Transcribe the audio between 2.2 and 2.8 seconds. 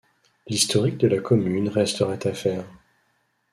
à faire.